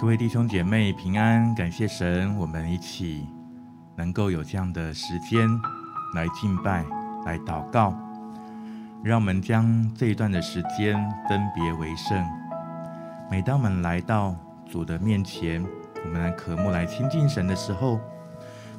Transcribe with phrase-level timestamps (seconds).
[0.00, 3.26] 各位弟兄姐妹平安，感谢神，我们一起
[3.94, 5.46] 能够有这样的时间
[6.14, 6.82] 来敬拜、
[7.26, 7.94] 来祷告，
[9.04, 10.96] 让我们将这一段的时间
[11.28, 12.18] 分别为圣。
[13.30, 14.34] 每当我们来到
[14.70, 15.62] 主的面前，
[16.02, 18.00] 我们来渴慕、来亲近神的时候，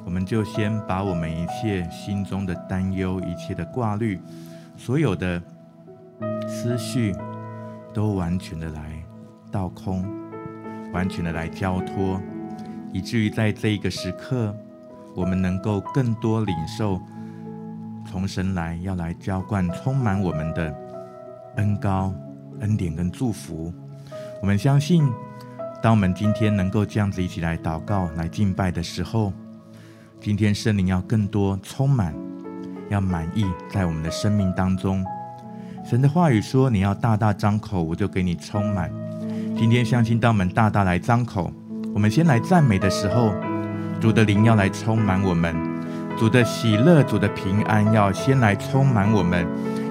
[0.04, 4.20] 我们就先把我们一切心中的担忧、一切的挂虑、
[4.76, 5.40] 所有的
[6.48, 7.14] 思绪，
[7.94, 8.82] 都完全的来
[9.52, 10.21] 倒空。
[10.92, 12.20] 完全的来交托，
[12.92, 14.54] 以至于在这一个时刻，
[15.14, 17.00] 我们能够更多领受
[18.06, 20.74] 从神来要来浇灌、充满我们的
[21.56, 22.14] 恩膏、
[22.60, 23.72] 恩典跟祝福。
[24.40, 25.08] 我们相信，
[25.82, 29.32] 当我们今天能够这样子一起来祷告、来敬拜的时候，
[30.20, 32.14] 今天圣灵要更多充满，
[32.90, 35.04] 要满意在我们的生命当中。
[35.84, 38.88] 神的话语说：“你要大大张口，我就给你充满。”
[39.54, 41.52] 今天相信，当我们大大来张口，
[41.94, 43.32] 我们先来赞美的时候，
[44.00, 45.54] 主的灵要来充满我们，
[46.18, 49.46] 主的喜乐、主的平安要先来充满我们，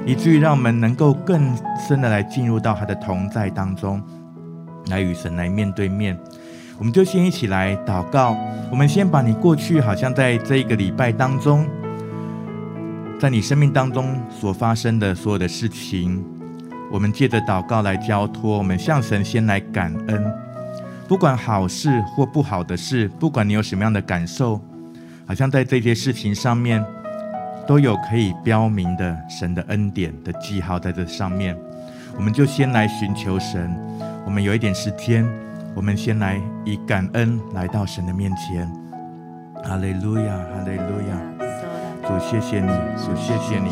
[0.05, 1.55] 以至于让我们能够更
[1.87, 4.01] 深的来进入到他的同在当中，
[4.89, 6.17] 来与神来面对面。
[6.77, 8.35] 我们就先一起来祷告，
[8.69, 11.65] 我们先把你过去好像在这一个礼拜当中，
[13.19, 16.25] 在你生命当中所发生的所有的事情。
[16.91, 20.33] 我们借着祷告来交托，我们向神先来感恩。
[21.07, 24.59] 不管好事或不好的事，不管你有什么样的感受，
[25.25, 26.83] 好像在这些事情上面
[27.65, 31.55] 都有可以标明的神的恩典的记号在这上面。
[32.17, 33.73] 我们就先来寻求神。
[34.25, 35.25] 我们有一点时间，
[35.73, 38.69] 我们先来以感恩来到神的面前。
[39.63, 41.17] 哈利路亚，哈利路亚。
[42.07, 42.67] 主谢谢你，
[42.97, 43.69] 主谢谢你。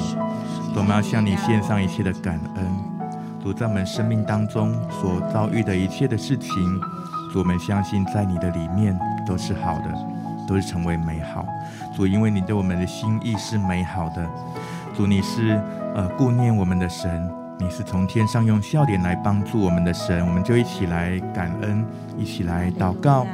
[0.75, 2.78] 我们要向你献上一切的感恩。
[3.41, 6.51] 主在我们生命当中所遭遇的一切的事情，
[7.31, 9.85] 主，我们相信在你的里面都是好的，
[10.47, 11.45] 都是成为美好。
[11.95, 14.29] 主，因为你对我们的心意是美好的。
[14.95, 15.61] 主，你是
[15.95, 20.25] 呃顾念我们的神，你是从天上用笑脸来帮助我们的神。
[20.27, 21.85] 我们就一起来感恩，
[22.17, 23.25] 一起来祷告。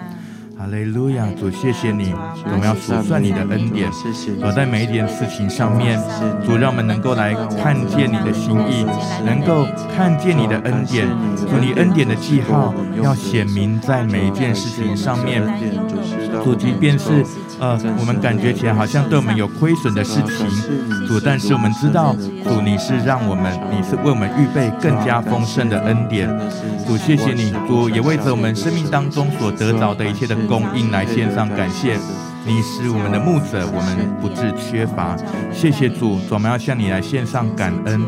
[0.58, 2.14] 哈利路亚，主谢谢你，
[2.46, 3.92] 我们要数算你的恩典，
[4.40, 6.02] 走在每一件事情上面，
[6.46, 8.86] 主让我们能够来看见你的心意，
[9.26, 11.08] 能够看见你的恩典，
[11.38, 12.74] 主你恩典的记号
[13.04, 15.44] 要显明在每一件事情上面，
[16.42, 17.26] 主即便是
[17.60, 26.30] 呃我们感觉起来好像对我们有亏损的事情，主但是我们知道主你是让我们，你是为我们预备更加丰盛的恩典，
[26.88, 30.45] 主谢谢你，主也为着我们生命当中所得着的一切的。
[30.48, 31.98] 供应来献上感谢，
[32.46, 35.16] 你是我们的牧者，我们不致缺乏。
[35.52, 38.02] 谢谢主，主我们要向你来献上感恩。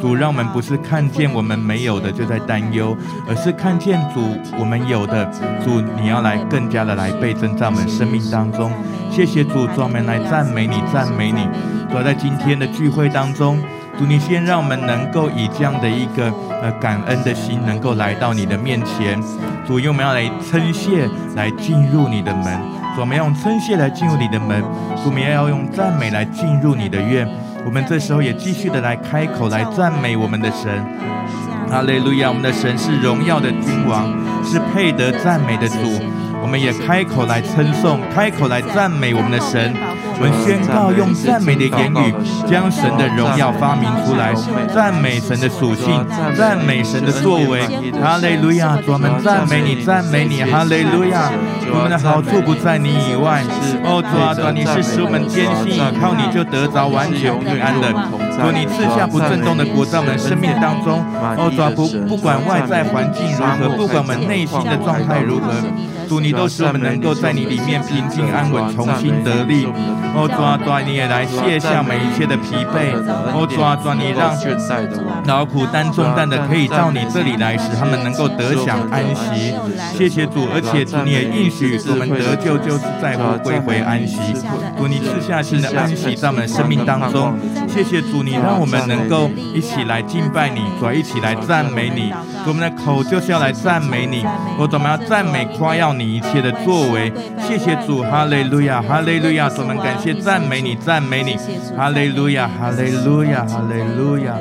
[0.00, 2.96] 主让我们不是看见我们没有的就在担忧，
[3.28, 4.22] 而是看见主
[4.58, 5.30] 我们有的。
[5.62, 8.72] 主你要来更加的来倍增在我们生命当中。
[9.10, 11.46] 谢谢主，主我们来赞美你，赞美你。
[11.92, 13.60] 主在今天的聚会当中。
[13.98, 19.20] 主，你先让我们能够以这样的一个呃感恩的心，能够来到你的面前。
[19.66, 22.60] 主，因为我们要来称谢，来进入你的门。
[22.94, 24.60] 主，我们要用称谢来进入你的门。
[25.02, 27.26] 主，我们也要用赞美来进入你的院。
[27.64, 30.70] 我们这时候也继续的来开口来赞美我们的神。
[31.68, 32.28] 哈利路亚！
[32.28, 34.08] 我们的神是荣耀的君王，
[34.44, 35.76] 是配得赞美的主。
[36.42, 39.74] 我们也开口来称颂，开口来赞美我们的神。
[40.22, 42.12] 我们宣告，用赞美的言语
[42.46, 44.34] 将神的荣耀发明出来，
[44.74, 46.04] 赞美神的属性，
[46.36, 47.62] 赞美神的作为。
[48.02, 48.76] 哈利路亚！
[48.84, 50.42] 主，我们赞美你，赞美你。
[50.42, 51.32] 哈利路亚！
[51.72, 53.42] 我们的好处不在你以外。
[53.82, 57.88] 哦，主啊，主啊，你是使我们坚信依靠你就得着完全平安的。
[58.36, 61.00] 主，你赐下不震动的国在我们生命当中。
[61.40, 65.48] 哦，主啊，不不管外在环境如何，不管我们内心的状态如何。
[66.10, 69.64] 主，你都使我们能够在你里面平静安稳，重新得力。
[70.12, 72.90] 哦，主啊，主啊，你也来卸下每一切的疲惫。
[73.30, 74.34] 哦，主啊，主啊，你让
[75.24, 79.54] 劳苦担重担的可以到你这里来，使他们能够得享安息。
[79.96, 84.18] 谢谢主，而且主你也应许我们得救就是在乎归回安息。
[84.76, 87.38] 主，你赐下新的安息在我们生命当中。
[87.68, 92.12] 谢谢主，你让我们能够一起来敬拜你，主，一起来赞美你。
[92.48, 94.26] 我们的口就是要来赞美你，
[94.58, 97.12] 我怎么要赞美夸耀你一切的作为？
[97.38, 101.36] 谢谢主，哈利路亚，哈利路亚，我们感谢赞美你，赞美你，
[101.76, 104.36] 哈利路亚，哈利路亚，哈利路亚，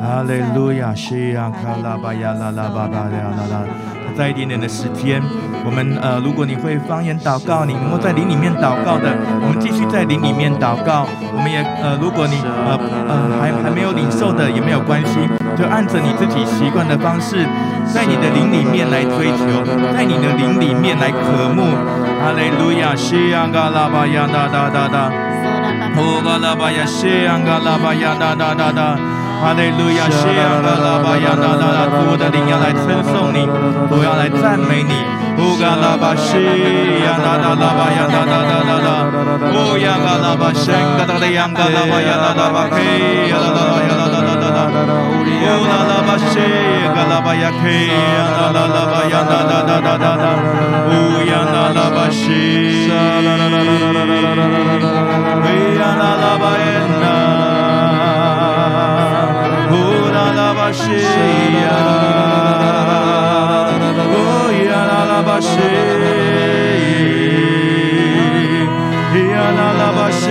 [0.00, 3.99] 哈利路亚，西呀卡拉巴呀啦啦巴巴呀啦啦。
[4.16, 5.22] 再一点点的时间，
[5.64, 11.06] 我们呃，如果你会方言祷告，你能够在灵里面祷告的，我们继续在灵里面祷告。
[11.32, 12.78] 我们也呃，如果你呃
[13.08, 15.20] 呃还还没有领受的也没有关系，
[15.56, 17.46] 就按着你自己习惯的方式，
[17.92, 19.44] 在你的灵里面来追求，
[19.96, 21.62] 在你的灵里面来渴慕。
[22.20, 25.10] 哈利路亚，西呀嘎拉巴呀哒哒哒哒，
[25.96, 28.98] 呼嘎拉巴呀，西呀嘎拉巴呀哒哒哒哒。
[29.40, 33.48] 哈利路亚，谢啊，拉拉巴呀，拉拉拉，我的灵要来称颂你，
[33.88, 34.92] 我要来赞美你。
[35.40, 36.36] 乌嘎拉巴西
[37.00, 39.08] 呀，拉拉拉巴呀，拉拉拉拉拉，
[39.48, 44.68] 乌呀嘎拉巴西嘎达的呀，嘎拉巴呀，拉拉巴嘿呀，拉拉呀，拉拉拉拉拉，
[45.08, 46.36] 乌拉拉巴西
[46.92, 50.36] 嘎拉巴呀，嘿呀，拉拉拉巴呀，拉拉拉拉拉拉，
[50.84, 52.92] 乌呀拉拉巴西，
[55.40, 55.48] 乌
[55.80, 56.89] 呀拉拉巴呀。
[69.72, 70.30] 拉巴西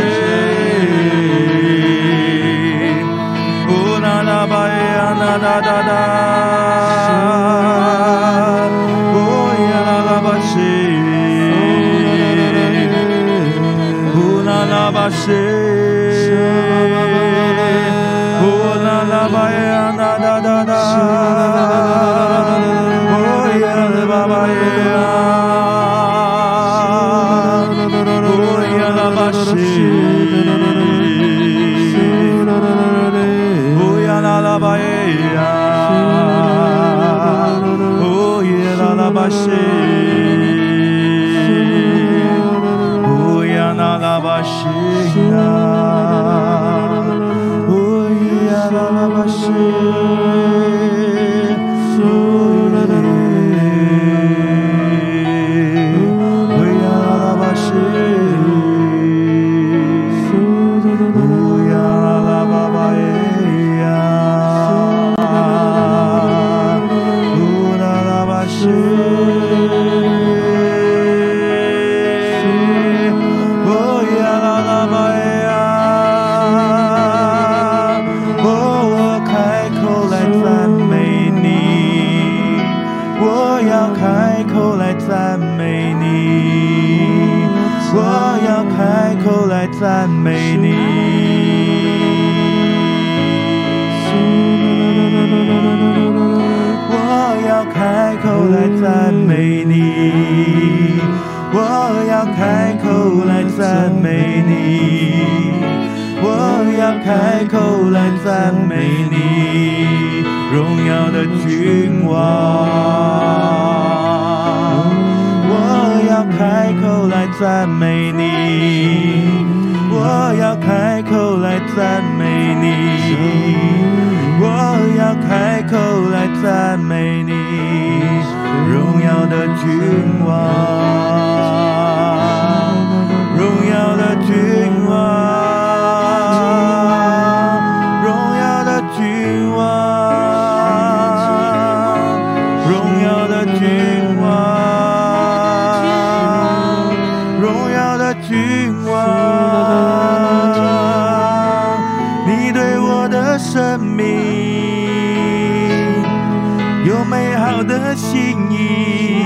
[158.30, 159.24] 定义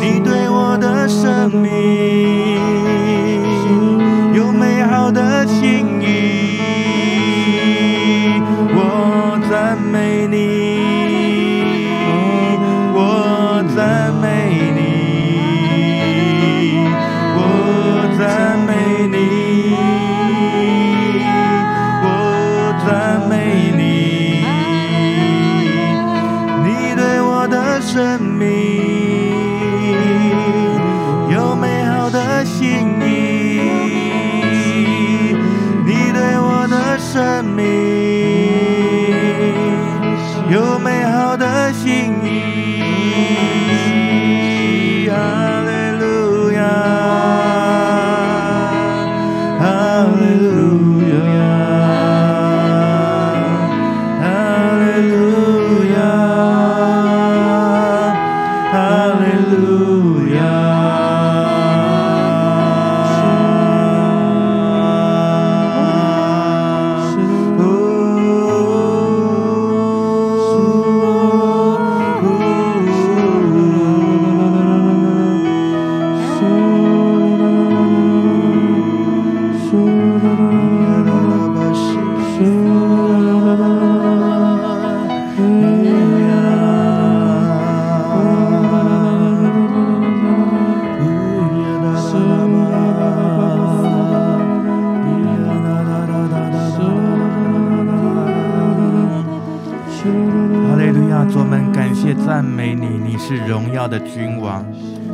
[0.00, 2.09] 你对我的生命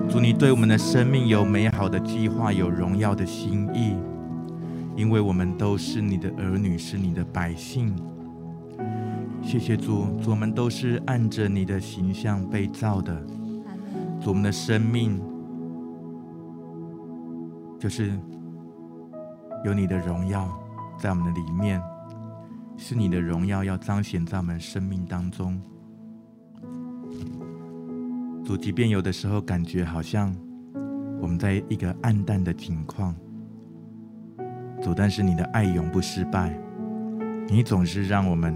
[0.09, 3.97] 主，你对我们的生命有美好的计划，有荣耀的心意，
[4.97, 7.95] 因为我们都是你的儿女，是你的百姓。
[9.43, 13.15] 谢谢主，主，我们都是按着你的形象被造的。
[14.21, 15.21] 主，我们的生命
[17.79, 18.19] 就是
[19.65, 20.49] 有你的荣耀
[20.99, 21.81] 在我们的里面。
[22.79, 25.59] 是你的荣耀要彰显在我们生命当中，
[28.47, 30.33] 主，即便有的时候感觉好像
[31.21, 33.13] 我们在一个暗淡的境况，
[34.81, 36.57] 主，但是你的爱永不失败，
[37.49, 38.55] 你总是让我们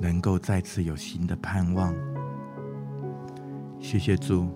[0.00, 1.92] 能够再次有新的盼望。
[3.80, 4.46] 谢谢主，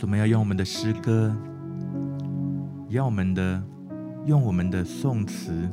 [0.00, 1.36] 我们要用我们的诗歌，
[2.88, 3.62] 要我们的
[4.24, 5.68] 用我们的颂词。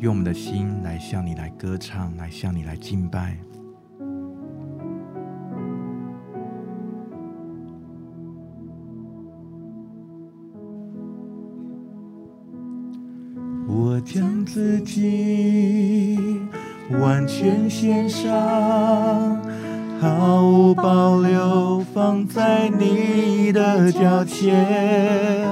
[0.00, 3.36] 用我们的心来向你来歌唱，来向你来敬拜。
[13.98, 16.16] 我将自己
[17.00, 18.30] 完全献上，
[20.00, 25.44] 毫无保留放在你的脚前，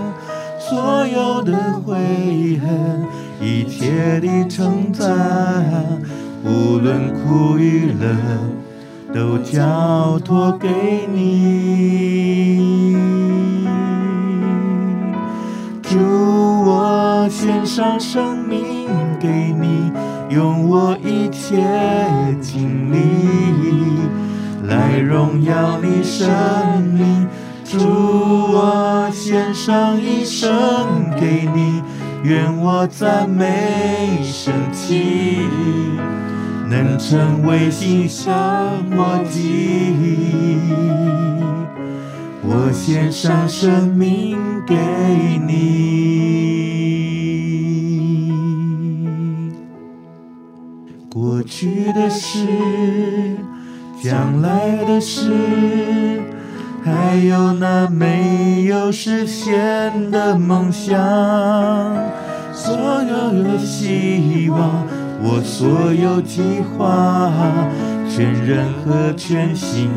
[0.61, 1.53] 所有的
[1.85, 3.05] 悔恨。
[3.41, 5.05] 一切的称赞，
[6.45, 8.17] 无论苦与乐，
[9.13, 10.69] 都交托给
[11.13, 12.95] 你。
[15.83, 15.99] 主，
[16.65, 18.89] 我献上生命
[19.21, 19.91] 给你，
[20.29, 21.57] 用我一切
[22.41, 22.99] 精力
[24.65, 26.29] 来荣耀你生
[26.93, 27.27] 命。
[27.65, 30.49] 主，我献上一生
[31.21, 31.83] 给你。
[32.23, 35.49] 愿我赞美圣体，
[36.69, 38.35] 能成为馨香
[38.91, 39.95] 火祭。
[42.43, 44.75] 我献上生命给
[45.47, 46.46] 你，
[51.37, 52.47] 过去的事，
[54.03, 56.23] 将来的事，
[56.83, 60.97] 还有那没有实现的梦想。
[62.55, 64.87] 所有的希望，
[65.23, 66.41] 我所有计
[66.79, 67.31] 划，
[68.09, 69.91] 全人和全心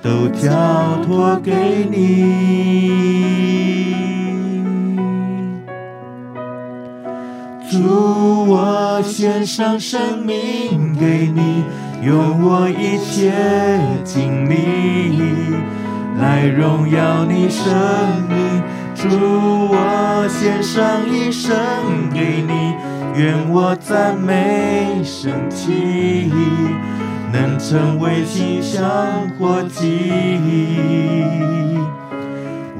[0.00, 0.48] 都交
[1.04, 3.12] 托给你。
[7.72, 7.78] 主，
[8.50, 11.64] 我献上生命给你，
[12.02, 13.32] 用我一切
[14.04, 15.16] 精力
[16.20, 17.72] 来荣耀你生
[18.28, 18.62] 命。
[18.94, 19.08] 主，
[19.70, 21.56] 我献上一生
[22.12, 22.74] 给你，
[23.18, 26.30] 愿我赞美圣体，
[27.32, 28.84] 能成为馨香
[29.38, 30.12] 火祭。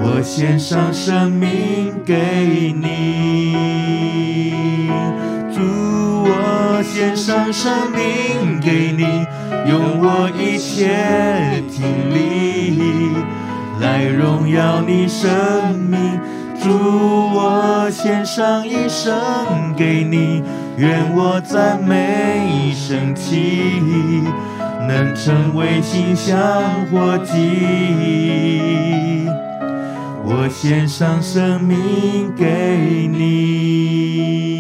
[0.05, 3.57] 我献上生命给你，
[6.83, 9.27] 献上生命给你，
[9.71, 13.13] 用我一切精力。
[13.81, 15.31] 来荣耀你生
[15.79, 16.21] 命，
[16.63, 16.71] 主，
[17.35, 19.13] 我献上一生
[19.77, 20.43] 给你，
[20.77, 23.83] 愿我赞美圣体，
[24.89, 26.35] 能成为馨香
[26.91, 27.33] 火祭。
[30.25, 34.52] 我献上生命给你，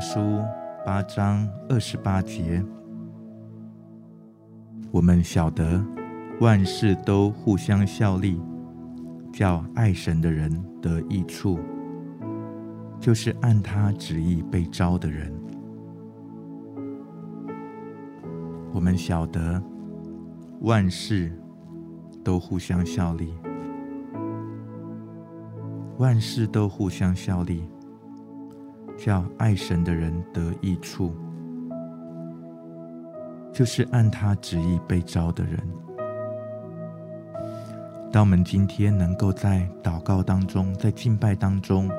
[0.00, 0.44] 书
[0.84, 2.62] 八章二十八节，
[4.90, 5.82] 我们晓得
[6.40, 8.40] 万事都互相效力，
[9.32, 10.50] 叫爱神的人
[10.80, 11.58] 得益处，
[13.00, 15.32] 就是按他旨意被招的人。
[18.72, 19.62] 我们晓得
[20.60, 21.32] 万事
[22.22, 23.34] 都互相效力，
[25.98, 27.68] 万事都互相效力。
[28.96, 31.14] 叫爱神的人得益处，
[33.52, 35.58] 就是按他旨意被召的人。
[38.10, 41.90] 当我们今天能够在祷告当中，在敬拜当中，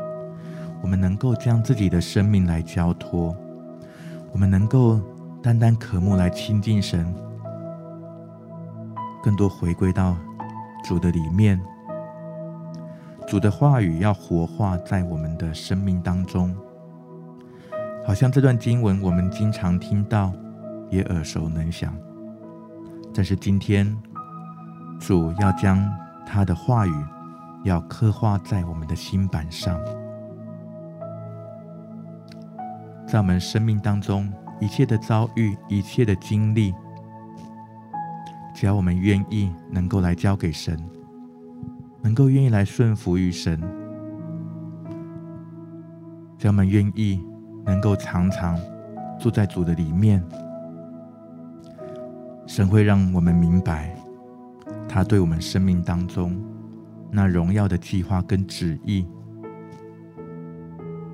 [0.82, 3.36] 我们能够将自己的生命来交托，
[4.32, 5.00] 我们能够
[5.44, 7.14] 单单渴慕来亲近神，
[9.22, 10.18] 更多回归到
[10.84, 11.62] 主的里面，
[13.28, 16.56] 主的话语要活化在我们的生命当中。
[18.08, 20.32] 好像这段经文我们经常听到，
[20.90, 21.94] 也耳熟能详。
[23.14, 23.86] 但是今天，
[24.98, 25.78] 主要将
[26.26, 26.94] 他的话语
[27.66, 29.78] 要刻画在我们的心版上，
[33.06, 36.74] 在我们生命当中一切的遭遇、一切的经历，
[38.56, 40.82] 只要我们愿意，能够来交给神，
[42.02, 43.60] 能够愿意来顺服于神，
[46.38, 47.22] 只要我们愿意。
[47.68, 48.58] 能够常常
[49.20, 50.24] 住在主的里面，
[52.48, 53.94] 神会让我们明白
[54.88, 56.42] 他对我们生命当中
[57.12, 59.06] 那荣耀的计划跟旨意，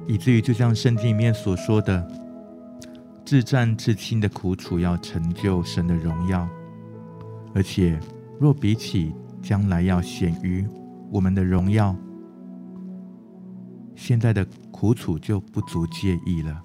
[0.08, 2.08] 以至于就像圣经里面所说的，
[3.26, 6.48] 至战至轻的苦楚要成就神的荣耀，
[7.56, 8.00] 而且
[8.40, 10.68] 若比起将来要显于
[11.10, 11.96] 我们的荣耀，
[13.96, 14.46] 现在的
[14.84, 16.62] 苦楚就不足介意了。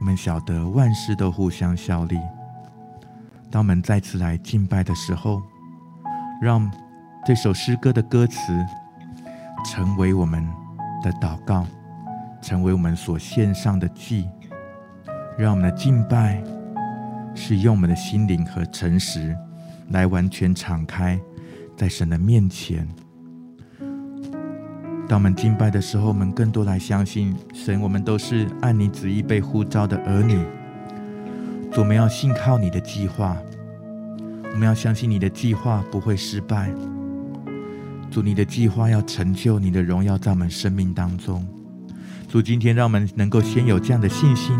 [0.00, 2.18] 我们晓得万事都互相效力。
[3.50, 5.42] 当我们再次来敬拜的时候，
[6.40, 6.72] 让
[7.26, 8.38] 这首诗歌的歌词
[9.66, 10.42] 成为我们
[11.02, 11.66] 的祷告，
[12.40, 14.26] 成为我们所献上的祭。
[15.36, 16.42] 让我们的敬拜
[17.34, 19.36] 是用我们的心灵和诚实
[19.90, 21.20] 来完全敞开。
[21.76, 22.88] 在神的面前，
[25.08, 27.80] 当我们敬拜的时候，我们更多来相信神。
[27.80, 30.38] 我们都是按你旨意被呼召的儿女，
[31.72, 33.34] 主，我们要信靠你的计划，
[34.52, 36.70] 我们要相信你的计划不会失败。
[38.10, 41.42] 主，你的计划要成就你的荣耀在我们生命当中。
[42.28, 44.54] 主，今天让我们能够先有这样的信心，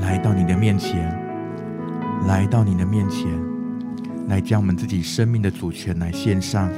[0.00, 1.14] 来到你的面前，
[2.26, 3.28] 来到你的面前。
[4.28, 6.68] 来将我们自己生命的主权来献上，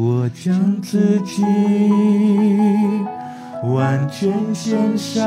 [0.00, 1.42] 我将自己
[3.64, 5.26] 完全献上，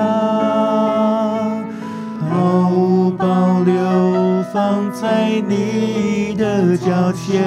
[2.30, 3.74] 毫无保留
[4.54, 7.44] 放在你的脚前，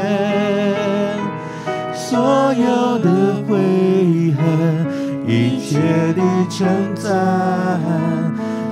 [1.95, 3.57] 所有的悔
[4.35, 4.87] 恨。
[5.27, 5.79] 一切
[6.13, 7.81] 的称赞，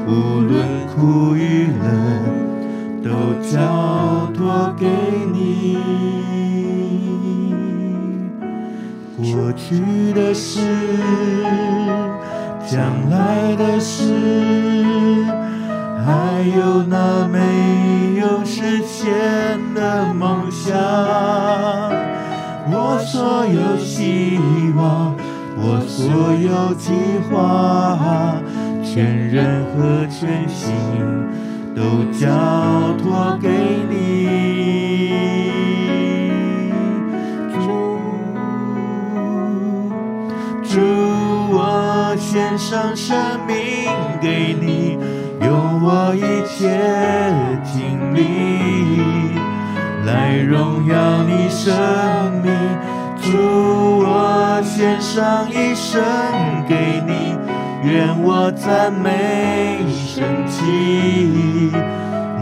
[0.06, 0.10] 无
[0.42, 1.82] 论苦与乐，
[3.02, 3.10] 都
[3.40, 4.86] 交托给
[5.32, 6.21] 你。
[9.22, 10.60] 过去的事，
[12.66, 15.24] 将来的事，
[16.04, 17.38] 还有那没
[18.20, 19.12] 有实现
[19.74, 20.74] 的梦想，
[22.70, 24.38] 我所有希
[24.76, 25.14] 望。
[25.64, 26.02] 我所
[26.34, 26.90] 有计
[27.30, 28.36] 划，
[28.82, 30.72] 全人和全心
[31.76, 32.26] 都交
[32.98, 33.48] 托给
[33.88, 34.21] 你，
[42.52, 43.56] 献上生命
[44.20, 44.98] 给你，
[45.40, 46.68] 用我一切
[47.64, 49.32] 精力
[50.04, 51.72] 来荣耀你生
[52.42, 52.52] 命。
[53.22, 56.02] 主，我献上一生
[56.68, 57.38] 给你，
[57.90, 61.72] 愿我赞美神迹，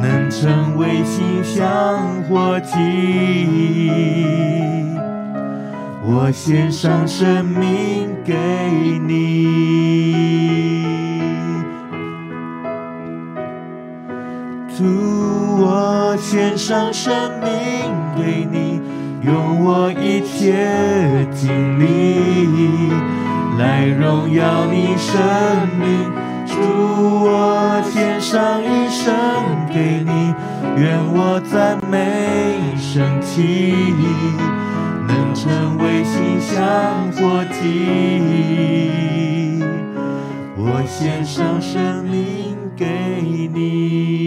[0.03, 2.81] 能成为馨香火祭。
[6.03, 8.35] 我献上生命给
[9.07, 9.45] 你，
[14.75, 14.83] 主，
[15.63, 17.51] 我献上生命
[18.17, 18.81] 给你。
[19.23, 22.91] 用我一切精力
[23.59, 25.21] 来荣耀你生
[25.79, 26.11] 命，
[26.47, 26.57] 主，
[27.27, 29.15] 我献上一生
[29.71, 30.35] 给你，
[30.79, 33.75] 愿我赞美升起，
[35.11, 37.61] 能成为馨香火祭。
[40.57, 42.87] 我献上生命给
[43.53, 44.20] 你。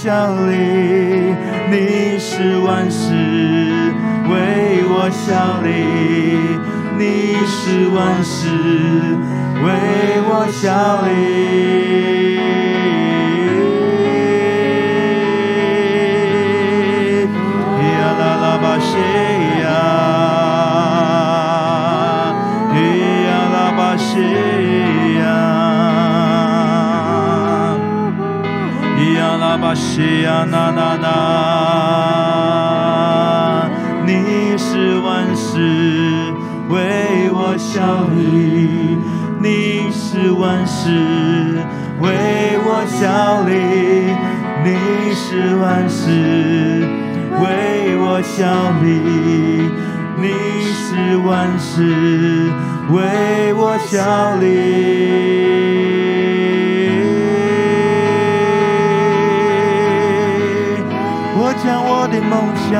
[0.00, 1.34] 效力，
[1.72, 3.12] 你是万世
[4.30, 5.68] 为我效力，
[6.96, 8.46] 你是万世
[9.60, 9.66] 为
[10.28, 11.87] 我效力。
[29.74, 31.08] 西呀那那那，
[34.06, 36.32] 你是万事
[36.70, 38.98] 为我效力，
[39.40, 40.90] 你是万事
[42.00, 43.52] 为我效力，
[44.64, 44.68] 你
[45.14, 46.86] 是万事
[47.40, 48.44] 为我效
[48.82, 48.86] 力，
[50.16, 50.26] 你
[50.72, 51.28] 是万
[51.58, 52.50] 事
[52.90, 55.67] 为我效力。
[61.62, 62.78] 将我的梦想、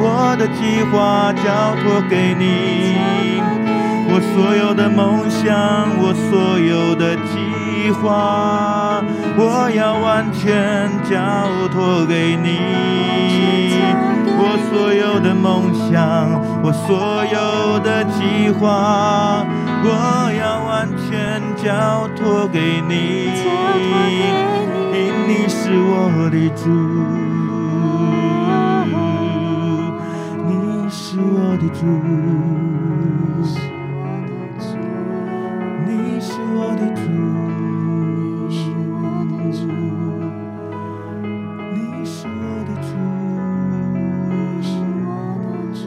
[0.00, 2.96] 我的计划交托给你，
[4.08, 5.52] 我所有的梦想，
[5.98, 9.02] 我所有的计划，
[9.36, 11.18] 我要完全交
[11.72, 12.58] 托给你。
[14.36, 19.44] 我所有的梦想，我所有的计划，
[19.82, 22.92] 我要完全交托给你。
[24.94, 24.96] 因
[25.26, 26.62] 你是我的主，
[31.70, 31.86] 主，
[35.86, 37.02] 你是我的主，
[38.48, 38.94] 你是我
[39.30, 39.62] 的主，
[41.74, 42.88] 你是我的主，
[44.30, 44.68] 你是
[45.06, 45.12] 我
[45.50, 45.82] 的主。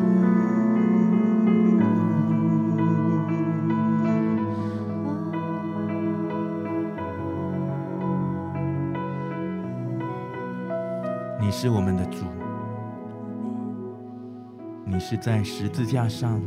[11.40, 11.97] 你是我们。
[15.18, 16.42] 在十字架上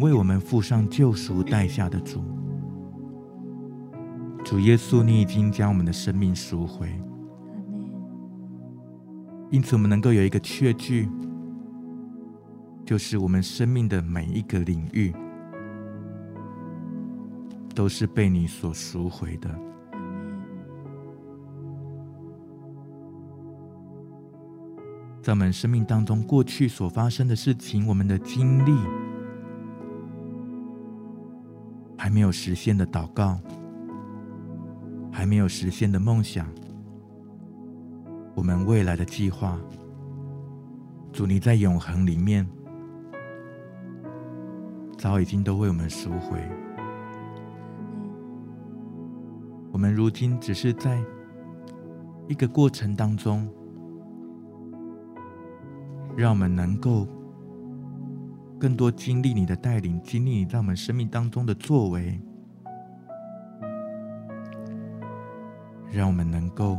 [0.00, 2.22] 为我们付上救赎代价的主。
[4.44, 6.88] 主耶稣，你已经将我们的生命赎回，
[9.50, 11.08] 因此我们能够有一个确据，
[12.84, 15.12] 就是我们生命的每一个领域
[17.74, 19.65] 都是被你所赎回的。
[25.26, 28.72] 在我们生命当中，过去所发生的事情，我们的经历，
[31.98, 33.36] 还没有实现的祷告，
[35.10, 36.46] 还没有实现的梦想，
[38.36, 39.58] 我们未来的计划，
[41.12, 42.48] 主你在永恒里面，
[44.96, 46.38] 早已经都为我们赎回。
[49.72, 51.02] 我们如今只是在
[52.28, 53.52] 一个过程当中。
[56.16, 57.06] 让我们能够
[58.58, 62.18] 更多经历你的带领，经历你在我们生命当中的作为，
[65.92, 66.78] 让我们能够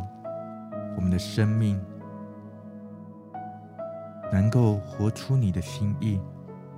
[0.95, 1.79] 我们的生命
[4.33, 6.19] 能够活出你的心意，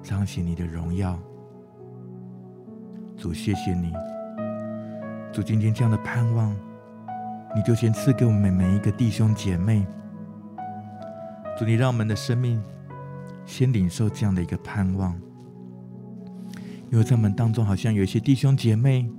[0.03, 1.17] 彰显你的荣耀。
[3.15, 3.93] 主，谢谢你，
[5.31, 6.53] 主，今天这样的盼望，
[7.55, 9.87] 你就先赐给我们每一个弟兄姐妹。
[11.59, 12.63] 主，你让我们的生命
[13.45, 15.13] 先领受这样的一个盼望，
[16.89, 19.11] 因为在我们当中好像有一些弟兄姐妹，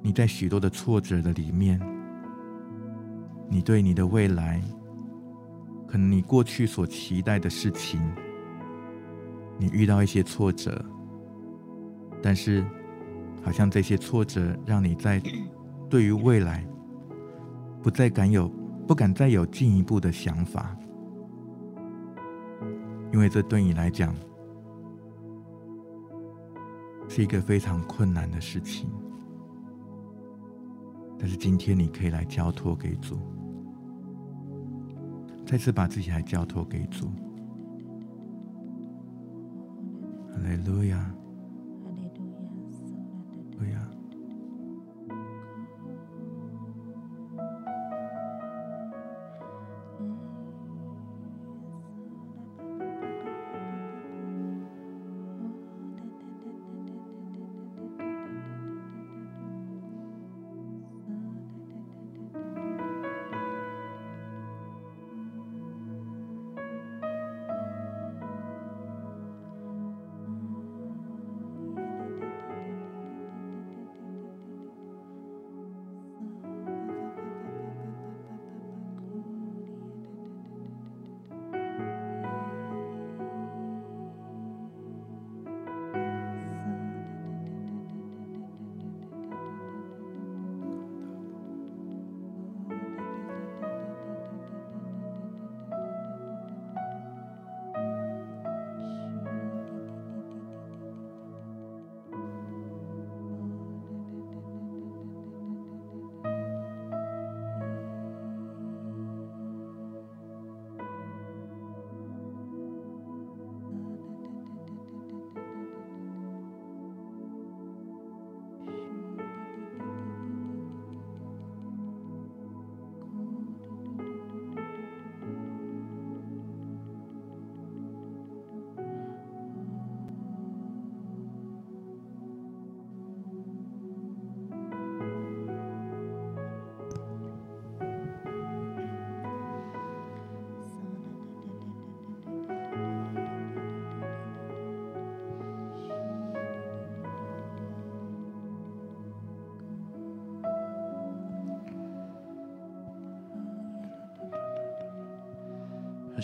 [0.00, 1.80] 你在许多的挫折的里面，
[3.50, 4.62] 你对你的未来，
[5.88, 8.00] 可能你过去所期待的事情，
[9.58, 10.84] 你遇到一些挫折，
[12.22, 12.64] 但是
[13.42, 15.20] 好像这些挫折让你在
[15.90, 16.64] 对于未来
[17.82, 18.48] 不再敢有。
[18.86, 20.76] 不敢再有进一步的想法，
[23.12, 24.14] 因为这对你来讲
[27.08, 28.88] 是一个非常困难的事情。
[31.18, 33.18] 但是今天你可以来交托给主，
[35.44, 37.06] 再次把自己来交托给主。
[40.30, 43.80] 哈利路亚，哈利路亚。
[43.80, 43.85] 好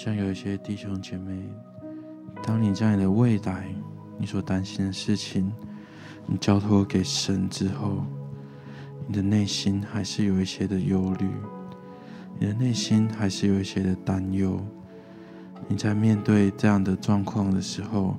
[0.05, 1.49] 像有一些弟兄姐妹，
[2.43, 3.73] 当你将你的未来、
[4.19, 5.53] 你所担心的事情，
[6.27, 8.05] 你交托给神之后，
[9.07, 11.31] 你的内心还是有一些的忧虑，
[12.37, 14.61] 你的内心还是有一些的担忧。
[15.69, 18.17] 你在面对这样的状况的时候，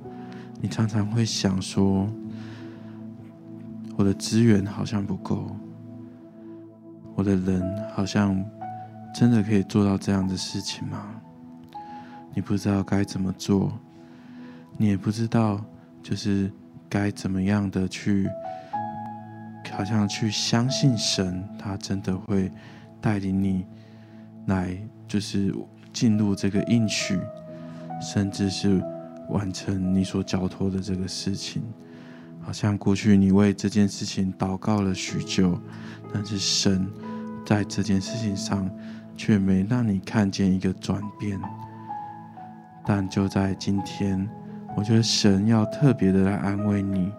[0.62, 2.08] 你常常会想说：
[3.94, 5.54] 我的资源好像不够，
[7.14, 7.62] 我的人
[7.94, 8.42] 好像
[9.14, 11.13] 真的可以做到这样的事情吗？
[12.34, 13.72] 你不知道该怎么做，
[14.76, 15.64] 你也不知道
[16.02, 16.50] 就是
[16.88, 18.28] 该怎么样的去，
[19.72, 22.50] 好像去相信神，他真的会
[23.00, 23.64] 带领你
[24.46, 25.54] 来，就是
[25.92, 27.18] 进入这个应许，
[28.02, 28.82] 甚至是
[29.30, 31.62] 完成你所交托的这个事情。
[32.40, 35.58] 好像过去你为这件事情祷告了许久，
[36.12, 36.86] 但是神
[37.46, 38.70] 在这件事情上
[39.16, 41.40] 却没让你看见一个转变。
[42.86, 44.28] 但就在今天，
[44.76, 47.10] 我觉得神要特别的来安慰你，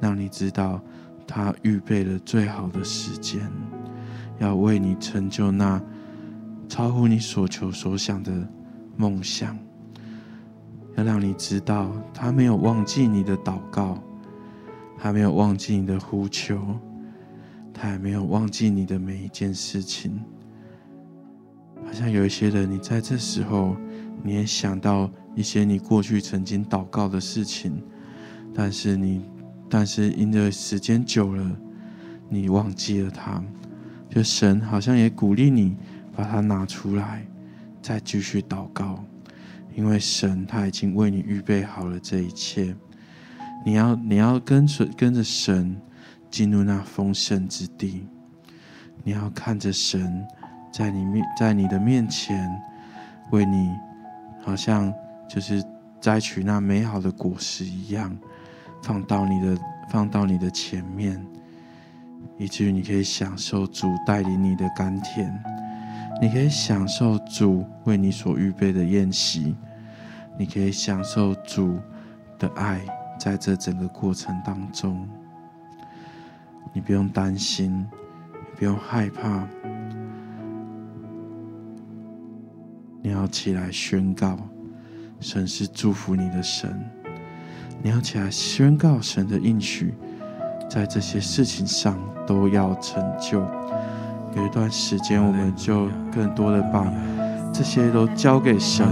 [0.00, 0.80] 让你知道
[1.26, 3.50] 他预备了最好的时间，
[4.38, 5.82] 要为你成就那
[6.68, 8.32] 超乎你所求所想的
[8.96, 9.58] 梦想，
[10.94, 13.98] 要让你知道他没有忘记你的祷告，
[14.96, 16.60] 他没有忘记你的呼求，
[17.74, 20.22] 他也没有忘记你的每一件事情。
[21.84, 23.76] 好像有一些人，你在这时候。
[24.24, 27.82] 你也想到一些你过去曾经祷告的事情，
[28.54, 29.24] 但是你，
[29.68, 31.50] 但是因为时间久了，
[32.28, 33.42] 你忘记了它。
[34.08, 35.74] 就神好像也鼓励你
[36.14, 37.26] 把它拿出来，
[37.80, 39.02] 再继续祷告，
[39.74, 42.76] 因为神他已经为你预备好了这一切。
[43.64, 45.74] 你要你要跟随跟着神
[46.30, 48.06] 进入那丰盛之地，
[49.02, 50.22] 你要看着神
[50.70, 52.48] 在你面在你的面前
[53.30, 53.70] 为你。
[54.42, 54.92] 好像
[55.28, 55.64] 就是
[56.00, 58.14] 摘取那美好的果实一样，
[58.82, 61.24] 放到你的放到你的前面，
[62.38, 65.32] 以至于你可以享受主带领你的甘甜，
[66.20, 69.54] 你可以享受主为你所预备的宴席，
[70.36, 71.78] 你可以享受主
[72.38, 72.80] 的爱，
[73.18, 75.08] 在这整个过程当中，
[76.72, 77.86] 你不用担心，
[78.56, 79.46] 不用害怕。
[83.04, 84.38] 你要起来宣告，
[85.18, 86.72] 神是祝福你的神。
[87.82, 89.92] 你要起来宣告神的应许，
[90.70, 93.40] 在这些事情上都要成就。
[94.36, 96.86] 有一段时间，我们就更多的把
[97.52, 98.86] 这些都交给神。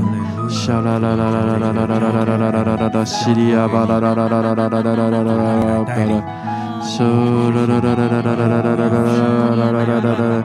[0.49, 10.45] 沙啦啦啦啦啦啦啦啦啦啦啦啦啦啦，西里亚巴啦啦啦啦啦啦啦啦啦啦啦啦，巴拉，沙啦啦啦啦啦啦啦啦啦啦啦啦啦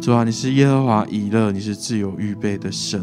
[0.00, 3.02] 主啊，你是耶和华以勒，你是自由预备的神。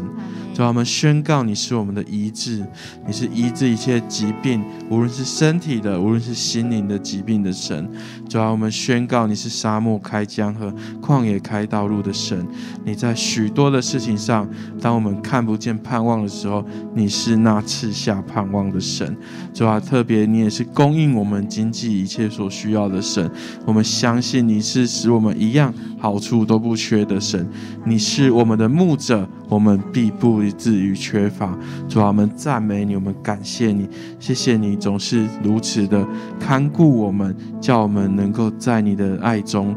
[0.56, 2.64] 主啊，我们宣告你是我们的医治，
[3.06, 7.86] 你是医治一切疾病，无论是身体的，无论是心灵的疾病的神。
[8.26, 12.46] 主啊，我们宣告你是沙漠开江河、旷野开道路的神。
[12.86, 14.48] 你在许多的事情上，
[14.80, 19.14] 当我们看不见盼望的时候，你是那赐下盼望的神。
[19.52, 23.30] 主啊，特别你也是供应我们经济一切所需要的神。
[23.66, 27.46] 我们相信你是使我们一样好处都不缺的神。
[27.84, 31.56] 你是我们的牧者，我们必不至于缺乏。
[31.88, 33.88] 主啊，我们赞美你，我们感谢你，
[34.18, 36.06] 谢谢你总是如此的
[36.38, 39.74] 看顾我们，叫我们能够在你的爱中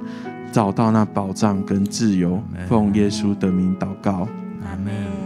[0.52, 2.42] 找到那保障跟自由。
[2.68, 4.28] 奉耶稣的名祷告，
[4.64, 5.19] 阿门。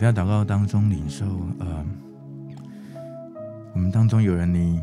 [0.00, 1.26] 在祷告当中领受，
[1.58, 1.84] 呃，
[3.74, 4.82] 我们当中有人，你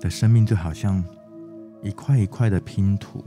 [0.00, 1.02] 的生命就好像
[1.82, 3.24] 一块一块的拼图，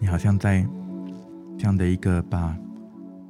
[0.00, 0.66] 你好像在
[1.56, 2.56] 这样的一个把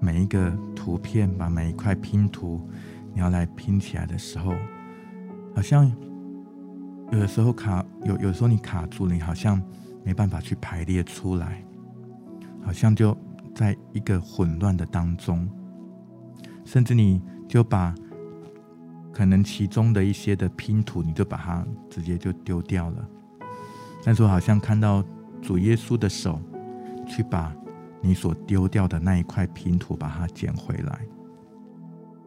[0.01, 2.66] 每一个图片，把每一块拼图，
[3.12, 4.55] 你要来拼起来的时候，
[5.55, 5.87] 好像
[7.12, 9.62] 有的时候卡，有有时候你卡住了，你好像
[10.03, 11.62] 没办法去排列出来，
[12.64, 13.14] 好像就
[13.55, 15.47] 在一个混乱的当中。
[16.64, 17.94] 甚至你就把
[19.12, 23.08] 可能其中的一些的拼图，你就把它直接就丢掉了。
[24.02, 25.04] 但是我好像看到
[25.40, 26.40] 主耶稣的手，
[27.06, 27.54] 去把
[28.00, 31.00] 你所丢掉的那一块拼图把它捡回来，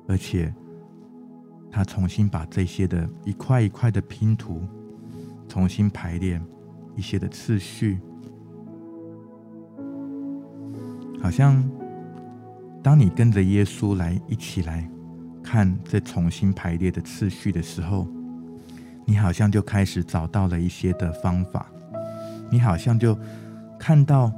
[0.08, 0.54] 而且
[1.70, 4.62] 他重新把这些的一块一块的拼图
[5.48, 6.42] 重新排列
[6.96, 8.00] 一些的次序，
[11.22, 11.68] 好像。
[12.84, 14.90] 当你跟着耶稣来一起来
[15.44, 18.08] 看这重新排列的次序的时候，
[19.06, 21.70] 你好像就开始找到了一些的方法，
[22.50, 23.18] 你好像就
[23.78, 24.32] 看到，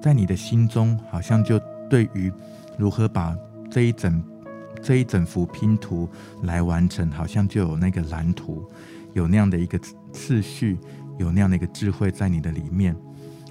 [0.00, 2.32] 在你的心中，好像就对于
[2.76, 3.36] 如何把
[3.70, 4.22] 这一整
[4.80, 6.08] 这一整幅拼图
[6.42, 8.68] 来完成，好像就有那个蓝图，
[9.12, 9.78] 有那样的一个
[10.12, 10.78] 次序，
[11.18, 12.96] 有那样的一个智慧在你的里面。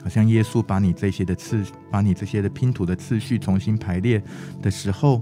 [0.04, 4.22] 好像耶稣把你这些的次，把你这些的拼图的次序重新排列
[4.62, 5.22] 的时候，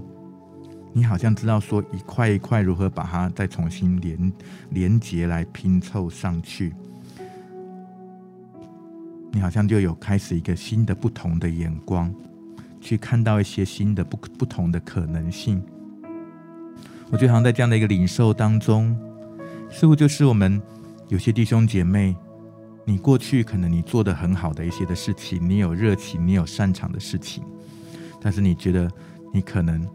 [0.92, 4.32] 你好像知道说一块一块如何把它再重新连
[4.70, 6.74] 连接来拼凑上去。
[9.32, 12.12] 你好像就有开始一个新的不同的眼光，
[12.80, 15.62] 去看到一些新的不不同的可能性。
[17.10, 18.96] 我觉得好像在这样的一个领受当中，
[19.70, 20.60] 似乎就是我们
[21.08, 22.16] 有些弟兄姐妹。
[22.90, 27.44] 你过去可能你做得很好的一些的事情，你有热情，你有擅长的事情，
[28.20, 28.90] 但是你觉得
[29.32, 29.86] 你可能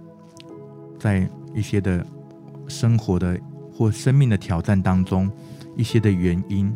[0.98, 2.08] 在一些的
[2.70, 3.38] 生活的
[3.70, 5.30] 或生命的挑战当中，
[5.76, 6.74] 一些的原因，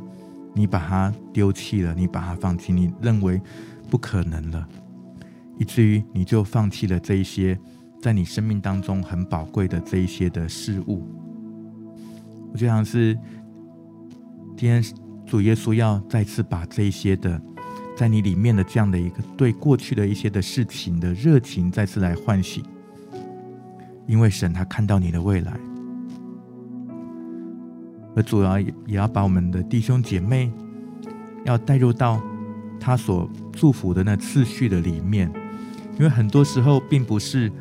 [0.53, 3.41] 你把它丢弃了，你把它放弃，你认为
[3.89, 4.67] 不可能了，
[5.57, 7.57] 以至于你就放弃了这一些
[8.01, 11.07] 在你生命当中很宝贵的这一些的事物。
[12.51, 13.17] 我就像是
[14.57, 14.83] 今天。
[15.29, 17.39] 主耶稣要再次把这一些的，
[17.95, 22.63] 在你里面的这样的一个对过去的一些的事情的热情再次来唤醒，
[24.07, 25.53] 因为神他看到你的未来，
[28.15, 30.51] 而主要也也要把我们的弟兄姐妹
[31.45, 32.19] 要带入到
[32.79, 35.31] 他所祝福的那次序的里面，
[35.99, 37.51] 因为很多时候并不是，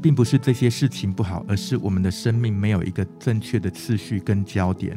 [0.00, 4.96] 并不是这些事情不好，而是我们的生命没有一个正确的次序跟焦点。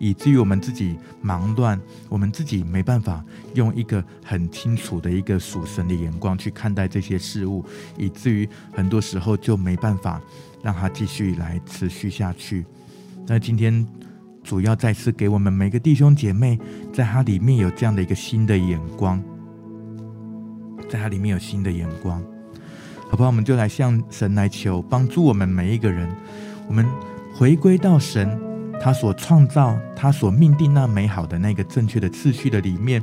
[0.00, 1.78] 以至于我们自己忙乱，
[2.08, 3.22] 我们自己没办法
[3.54, 7.62] 用一个很清楚的一个属神的眼光去看待这些事物，
[7.98, 10.18] 以至于很多时候就没办法
[10.62, 12.64] 让它继续来持续下去。
[13.26, 13.86] 那今天
[14.42, 16.58] 主要再次给我们每个弟兄姐妹，
[16.94, 19.22] 在它里面有这样的一个新的眼光，
[20.88, 22.22] 在它里面有新的眼光，
[23.10, 23.26] 好不好？
[23.26, 26.08] 我们就来向神来求帮助我们每一个人，
[26.66, 26.86] 我们
[27.34, 28.49] 回归到神。
[28.80, 33.02] 他所创造、他所命定那美好的那个正确的次序的里面，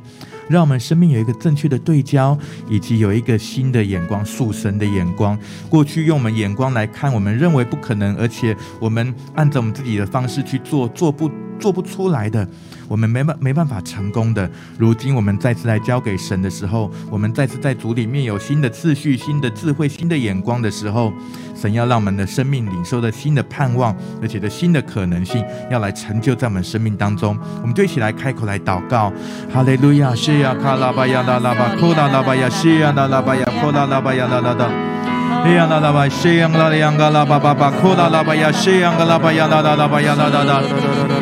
[0.50, 5.38] 让我们生命有一个正确的对焦，以及有一个新的眼光、属神的眼光。
[5.70, 11.30] 过去用我们眼光来看，我们认为不可能，而且我们按照我们自己的方式去做，做不
[11.60, 12.48] 做不出来的，
[12.88, 14.50] 我们没办没办法成功的。
[14.78, 21.12] 如今我们再次来交给神的时候，我们再次在主里面有新的次序、新的智慧、新的眼光的时候。
[21.60, 23.92] 神要让我们的生命领受的新的盼望，
[24.22, 27.36] 而且的新的可能性，要来成就在我们生命当中。
[27.64, 29.12] 我们就一起来开口来祷告：
[29.52, 30.14] 哈利路亚！
[30.14, 35.17] 西亚卡拉巴亚拉拉巴库拉拉巴亚西亚拉拉巴亚库拉拉巴亚拉拉拉。
[35.48, 40.62] 西亚拉拉巴西亚拉里亚嘎拉巴巴巴库拉拉巴亚西亚嘎拉巴亚拉拉拉巴亚拉拉拉。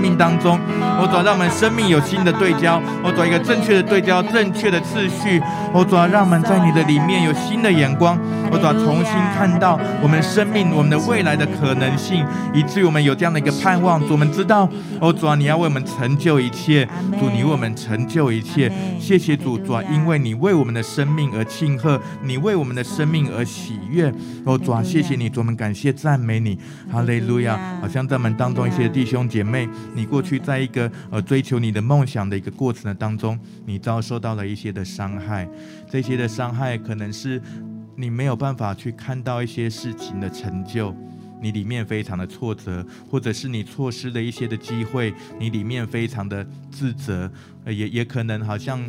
[0.00, 0.58] 命当中。
[1.00, 5.40] 我主要让我们生命有新的对焦，我主要一个正确的对焦，正确的次序。
[5.72, 8.18] 我主要让我们在你的里面有新的眼光。
[8.50, 14.00] 我主要重新看到我们生命、我们的未来的可能性，以至于我们有这样的一个盼望。
[14.00, 14.68] 主，我们知道，
[15.00, 16.84] 哦，主啊，你要为我们成就一切。
[17.18, 18.70] 主，你为我们成就一切。
[18.98, 24.12] 谢谢主，主啊，因为你为我们的生命而庆贺，你为我们的生命而喜悦。
[24.44, 26.58] 哦，主啊，谢谢你，主，我们感谢赞美你。
[26.92, 27.58] 哈利路亚！
[27.80, 35.48] 好像在我们当中一些弟兄姐妹，你过去在一个呃追求你的梦想的一个过程的当中，你遭受到了一些的伤害。
[35.90, 37.40] 这些的伤害可能是。
[37.96, 40.96] 你没有办法去看到一些事情的成就，
[41.42, 47.30] 你里面非常的挫折，或者是你错失了一些的机会，你里面非常的自责，
[47.66, 48.82] 也也可能好像，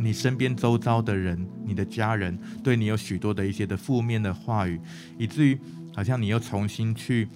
[0.00, 4.80] 你身边周遭的人，你的家人对你有许多的一些的负面的话语，
[5.18, 5.58] 以至于
[5.92, 7.26] 好像你又重新去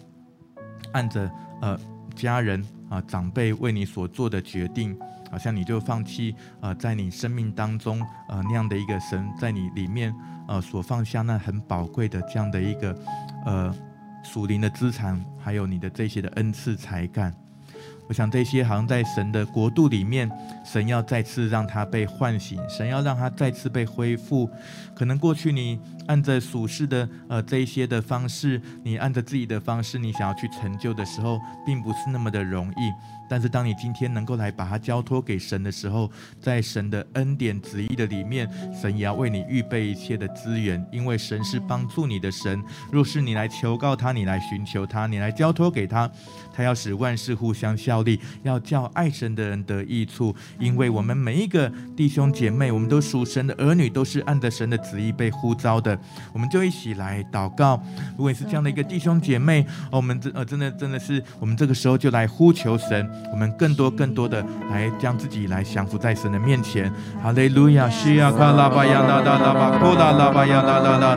[0.93, 1.29] 按着
[1.61, 1.77] 呃
[2.15, 4.99] 家人啊、长辈为你所做的决定。
[5.31, 7.99] 好像你就放弃呃，在你生命当中
[8.29, 10.15] 呃那样的一个神在你里面
[10.47, 12.95] 呃所放下那很宝贵的这样的一个
[13.47, 13.75] 呃
[14.23, 17.35] 属灵的资产，还有你的这些的恩赐才干。
[18.09, 20.31] 我想这些好像在神的国度里面，
[20.65, 24.51] 神要再次让他被唤醒，神要让他再次被恢复。
[24.95, 32.93] 可能过去你按着属世的呃这一些的方式，你按着自己的方式，你想要去成就的时候，并不是那么的容易。
[33.31, 38.47] 但是，当你今天能够来把它交托给神的时候，在神的恩典旨意的里面，
[38.79, 42.63] 神也要为你预备一切的资源，因为神是帮助你的神。
[42.91, 46.11] 若是你来求告他，你来寻求他，你来交托给他，
[46.53, 50.35] 他要使万事互相效力，要叫爱神的人得益处。
[50.59, 55.99] 因为我们每一个弟兄姐妹，我们都属神的儿女，都是按着神的旨意被呼召的。
[56.33, 57.83] 我们就一起来祷告。
[58.17, 63.09] 如果你是这样的一个弟兄姐妹，我们真呃真的真的是，我们这个时候就来呼求神。
[63.33, 66.93] 我们更多、更多的来将自己来降服在神的面前。
[67.23, 71.17] 哈利路亚，西亚卡拉巴亚拉拉拉巴库拉拉巴亚拉拉拉，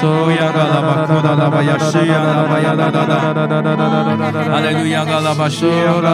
[0.00, 4.44] 苏亚卡拉巴库拉拉巴亚西亚拉巴亚拉拉拉拉拉拉拉拉拉。
[4.44, 6.13] 哈利路亚，卡拉巴西亚拉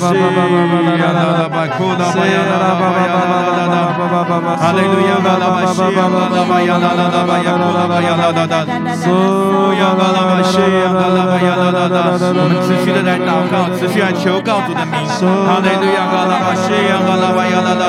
[0.91, 9.05] 呀啦啦吧，呼啦吧呀啦啦吧呀啦啦啦啦，哈利路亚啦啦吧西呀啦啦吧呀啦啦啦吧呀呼啦吧呀啦啦啦，嗦
[9.73, 17.85] 呀啦啦吧西呀啦啦吧呀啦啦啦，我们持续的来祷告，持续来求告主的名，哈利路亚啦吧西呀啦啦吧呀啦啦，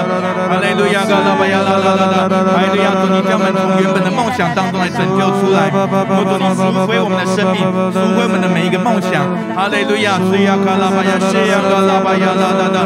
[0.49, 7.61] 哈利路亚啦吧呀啦啦啦啦，哈利路亚主，你将我们从原本的想当中来拯救出来，我主你赎回我们的生命，
[7.93, 12.78] 赎回我们的每一个梦想，哈利路亚，西呀啦吧呀西呀啦吧呀啦啦啦，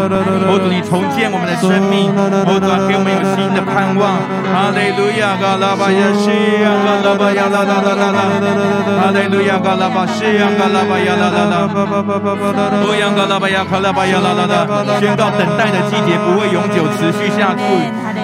[0.50, 2.10] 我主你重建我们的生命，
[2.46, 4.18] 我主给我们有新的盼望，
[4.50, 6.30] 哈利路亚啦吧呀西
[6.62, 6.66] 呀
[7.04, 8.20] 啦吧呀啦啦啦啦啦，
[8.98, 11.70] 哈利路亚啦吧西呀啦吧呀啦啦啦，
[12.82, 14.66] 路亚啦吧呀啦吧呀啦啦啦，
[14.98, 17.62] 宣告等待的季节不会永久持续下去，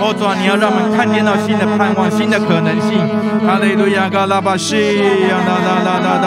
[0.00, 2.98] 我主你要让我们看见到新的盼望，新的可能性，
[3.46, 6.26] 哈利路亚噶拉巴西呀啦啦啦啦啦，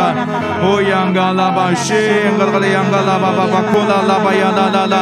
[0.62, 4.96] 路亚啦吧西呀啦啦啦吧吧吧，库拉啦巴呀啦啦啦，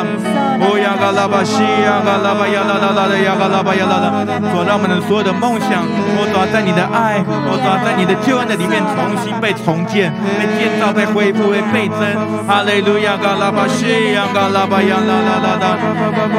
[0.61, 4.07] 路亚啦吧西呀啦吧呀啦啦啦啦呀啦吧呀啦啦，
[4.51, 5.85] 主让我们的所有的梦想，
[6.17, 12.01] 我主在你的爱，我主在你的救恩的里面重新被重建、被建造、被恢复、被倍增，
[12.47, 15.77] 哈利路亚啦吧西呀啦吧呀啦啦啦啦，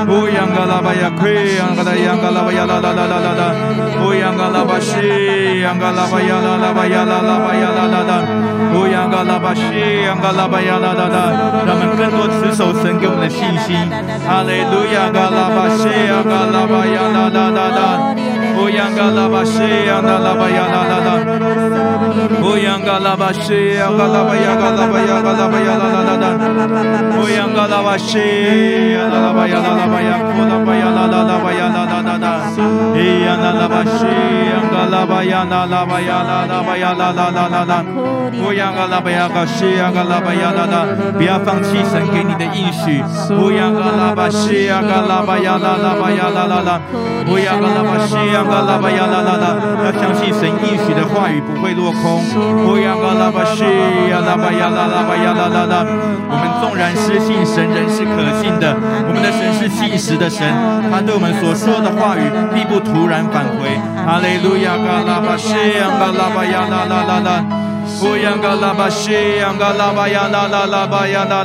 [0.08, 3.42] 路亚啦吧呀嘿呀啦呀啦吧呀啦啦啦啦啦啦，
[4.02, 9.62] 路亚啦吧西呀啦吧呀啦啦吧呀啦啦吧呀啦啦啦，路亚啦吧西
[10.04, 11.18] 呀啦吧呀啦啦啦，
[11.66, 13.78] 让我们更多持守神给我们的信心，
[14.26, 17.82] 哈利路亚啦吧西呀啦吧呀啦啦啦啦，
[18.58, 21.10] 路亚啦吧西呀啦吧呀啦啦啦，
[22.42, 26.26] 路亚啦吧西呀啦吧呀啦吧呀啦吧呀啦啦啦啦，
[27.18, 28.18] 路亚啦吧西
[28.94, 32.28] 呀啦吧呀啦吧呀，库拉吧呀啦啦啦吧呀啦啦啦啦，
[32.94, 37.84] 咿呀啦啦吧西呀啦吧呀啦啦吧呀啦啦吧呀啦啦啦啦啦，
[38.40, 40.86] 路亚啦吧呀个西呀啦吧呀啦啦，
[41.18, 43.02] 不要放弃神给你的应许，
[43.34, 46.80] 路亚啦吧西呀啦吧呀啦啦吧呀啦啦啦，
[47.26, 49.48] 路亚啦吧西呀啦吧呀啦啦啦，
[49.86, 52.22] 要相信神应许的话语不会落空，
[52.66, 53.64] 路亚啦吧西
[54.12, 55.86] 呀啦吧呀啦啦吧呀啦啦啦，
[56.30, 58.76] 我们纵然失信，神仍是可信的，
[59.08, 60.46] 我们的神是信实的神，
[60.92, 62.22] 他对我们所说的话语
[62.54, 63.63] 必不突然返回，
[64.06, 64.76] 哈利路亚，
[65.08, 66.02] 啦吧西呀啦
[66.36, 67.44] 吧呀啦啦啦啦，
[68.02, 71.44] 路亚啦吧西呀啦吧呀啦啦啦吧呀啦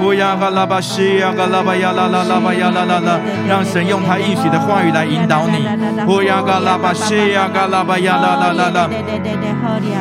[0.00, 5.66] 乌呀嘎拉巴西呀嘎拉巴呀啦啦啦巴呀啦啦啦，让神用他应许的话语来引导你。
[6.06, 8.88] 乌呀嘎拉巴西呀嘎拉巴呀啦啦啦啦，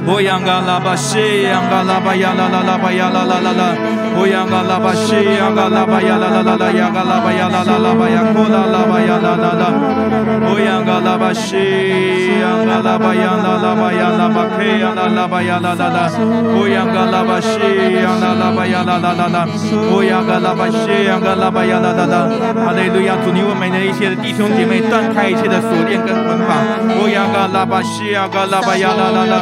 [0.08, 3.64] 乌呀嘎拉巴西呀嘎拉巴呀啦啦啦巴呀啦啦啦啦，
[4.20, 9.64] 乌呀嘎拉巴西呀嘎拉巴呀啦啦啦啦呀嘎拉巴呀啦啦啦巴呀库拉拉巴呀啦啦啦，
[10.52, 11.56] 乌呀嘎拉巴西
[12.42, 16.12] 呀嘎拉巴呀啦啦巴呀啦巴克呀啦啦巴呀啦啦啦，
[16.60, 17.58] 乌呀嘎拉巴西
[18.02, 19.48] 呀啦啦巴呀啦啦啦啦。
[19.92, 22.28] 哦呀，嘎拉巴西呀，嘎拉巴呀，啦啦啦！
[22.56, 26.64] 哈利路亚，主你为每的一些的弟兄姐妹断开一切的锁链跟捆绑。
[26.98, 29.38] 哦呀，嘎拉巴西呀，嘎拉巴呀，啦啦啦！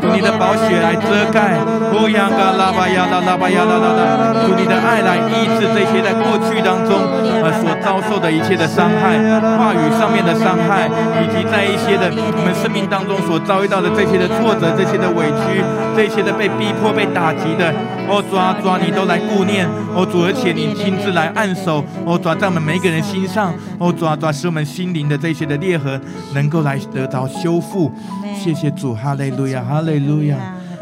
[0.00, 1.58] 主你的宝血来遮盖。
[1.92, 4.02] 哦呀，嘎拉巴呀，啦啦巴呀，啦啦啦！
[4.46, 6.98] 主你的爱来医治这些在过去当中
[7.42, 9.18] 呃所遭受的一切的伤害，
[9.58, 10.88] 话语上面的伤害，
[11.22, 15.62] 以及在一些的我们生命当中所遭遇到的这些的挫折、这些的委屈、
[15.96, 17.72] 这些的被逼迫、被打击的，
[18.08, 19.68] 哦抓抓你都来顾念。
[19.94, 26.00] 哦主，而且你亲自来按手，哦抓，在我们每一个人心上，哦抓抓使我们心灵的这些的裂痕
[26.34, 27.92] 能够来得到修复。
[28.34, 30.36] 谢谢主，哈利路亚，哈利路亚，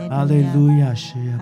[0.09, 1.39] 哈利路亚，是呀，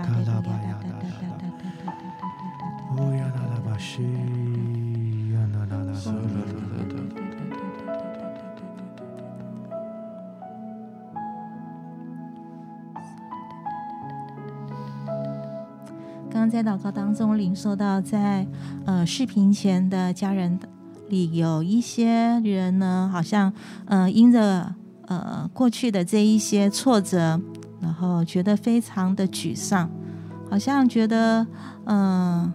[16.49, 18.47] 在祷告当中领受到在，
[18.87, 20.59] 呃视频前的家人
[21.09, 23.53] 里有一些人呢，好像
[23.87, 24.75] 呃因着
[25.07, 27.41] 呃过去的这一些挫折，
[27.81, 29.91] 然后觉得非常的沮丧，
[30.51, 31.47] 好像觉得
[31.85, 32.55] 嗯、呃，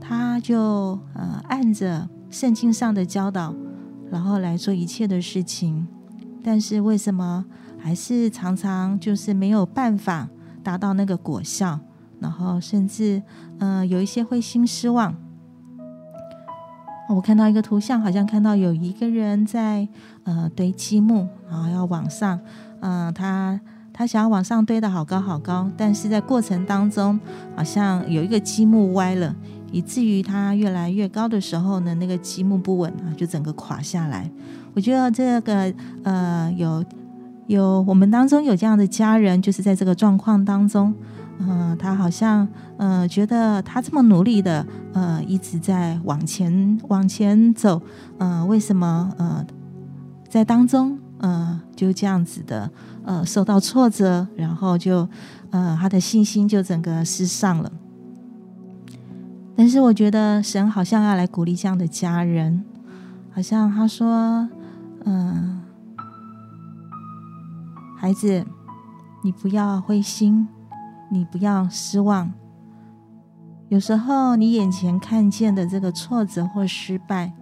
[0.00, 3.54] 他就呃按着圣经上的教导，
[4.10, 5.86] 然后来做一切的事情，
[6.42, 7.44] 但是为什么
[7.78, 10.28] 还是常常就是没有办法
[10.62, 11.80] 达到那个果效？
[12.20, 13.22] 然后甚至，
[13.58, 15.14] 呃，有一些会心失望。
[17.08, 19.88] 我看到一个图像，好像看到有一个人在
[20.24, 22.38] 呃堆积木，然后要往上，
[22.80, 23.58] 嗯、他
[23.94, 27.18] 他想要往上堆得好高好高，但是在过程当中，
[27.56, 29.34] 好像有一个积木歪了，
[29.72, 34.30] 以至于他越来越高的时候呢，那个积木不稳啊，就整个垮下来。
[34.74, 36.84] 我觉得这个呃有
[37.46, 40.94] 有我们当中有这样的家人，就是在这个状况当中。
[41.40, 42.46] 嗯、他好像
[42.78, 47.80] 呃觉得他这么努力的呃一直在往前往前走，
[48.18, 49.46] 呃为什么呃
[50.28, 52.70] 在当中呃就这样子的
[53.04, 55.08] 呃受到挫折，然后就
[55.50, 57.70] 呃他的信心就整个失丧了。
[59.56, 62.64] 但是我觉得神好像要来鼓励这样的家人，
[63.32, 64.48] 好像他说
[65.04, 65.62] 嗯、
[67.96, 68.44] 孩子
[69.22, 70.48] 你不要灰心。
[71.10, 72.32] 你不要失望。
[73.68, 77.32] 有时候，你眼前看见的这个挫折或失败，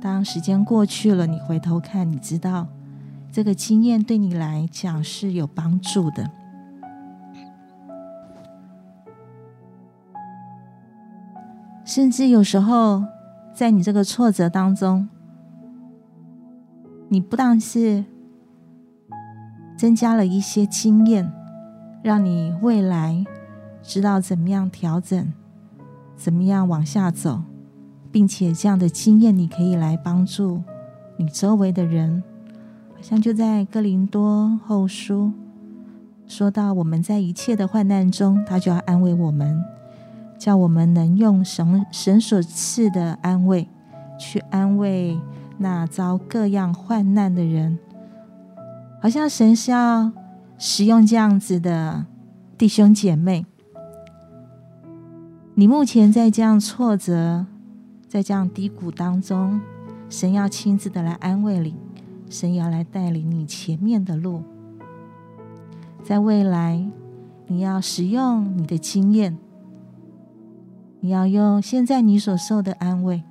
[0.00, 2.66] 当时间过去了，你回头看，你知道
[3.32, 6.30] 这个经验对你来讲是有帮助的。
[11.84, 13.04] 甚至有时候，
[13.54, 15.08] 在你这个挫折当中，
[17.08, 18.04] 你不但是
[19.78, 21.32] 增加了一些经验。
[22.06, 23.24] 让你未来
[23.82, 25.32] 知道怎么样调整，
[26.14, 27.42] 怎么样往下走，
[28.12, 30.62] 并且这样的经验你可以来帮助
[31.16, 32.22] 你周围的人。
[32.94, 35.32] 好像就在哥林多后书
[36.28, 39.60] 说到，我们在一切的患难中，他就要安慰我们，
[40.38, 43.66] 叫我们能用神神所赐的安慰
[44.16, 45.18] 去安慰
[45.58, 47.76] 那遭各样患难的人。
[49.02, 50.12] 好像神是要。
[50.58, 52.06] 使用这样子的
[52.56, 53.44] 弟兄姐妹，
[55.54, 57.44] 你目前在这样挫折、
[58.08, 59.60] 在这样低谷当中，
[60.08, 61.74] 神要亲自的来安慰你，
[62.30, 64.42] 神要来带领你前面的路。
[66.02, 66.90] 在未来，
[67.48, 69.36] 你要使用你的经验，
[71.00, 73.22] 你要用现在你所受的安慰，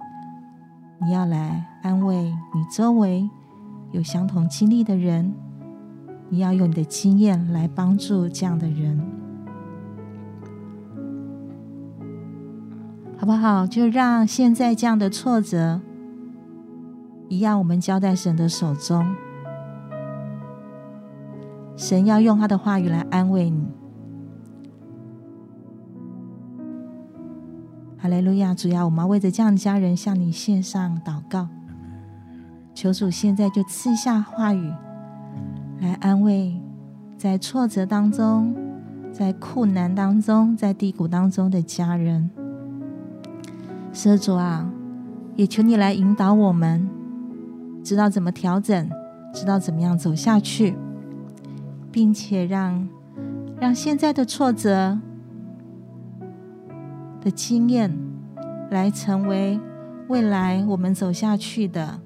[1.01, 3.27] 你要来安慰你周围
[3.91, 5.33] 有相同经历的人。
[6.29, 8.99] 你要用你的经验来帮助这样的人，
[13.17, 13.65] 好不好？
[13.65, 15.79] 就让现在这样的挫折
[17.29, 19.15] 一样，我们交在神的手中。
[21.77, 23.67] 神要用他的话语来安慰你。
[27.97, 28.53] 哈利路亚！
[28.53, 31.47] 主要我们要为着这样的家人向你献上祷告，
[32.73, 34.73] 求主现在就赐下话语。
[35.79, 36.59] 来安慰
[37.17, 38.55] 在挫折当中、
[39.11, 42.29] 在困难当中、在低谷当中的家人。
[43.93, 44.69] 施主啊，
[45.35, 46.87] 也求你来引导我们，
[47.83, 48.89] 知道怎么调整，
[49.33, 50.75] 知道怎么样走下去，
[51.91, 52.87] 并且让
[53.59, 54.99] 让现在的挫折
[57.21, 57.97] 的经验
[58.69, 59.59] 来成为
[60.09, 61.99] 未来我们走下去的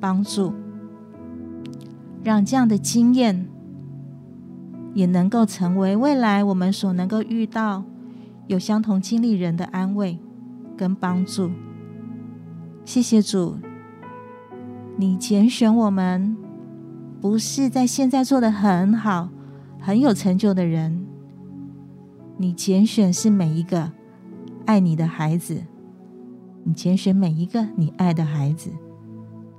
[0.00, 0.52] 帮助。
[2.22, 3.48] 让这样的经验
[4.94, 7.84] 也能够成为未来我们所能够遇到
[8.48, 10.18] 有相同经历人的安慰
[10.76, 11.50] 跟帮助。
[12.84, 13.56] 谢谢主，
[14.96, 16.36] 你拣选我们，
[17.20, 19.28] 不是在现在做得很好、
[19.78, 21.06] 很有成就的人，
[22.36, 23.92] 你拣选是每一个
[24.64, 25.62] 爱你的孩子，
[26.64, 28.70] 你拣选每一个你爱的孩子，